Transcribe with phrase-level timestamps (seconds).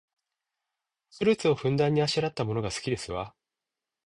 [1.15, 3.35] フルーツをふんだんにあしらったものが好きですわ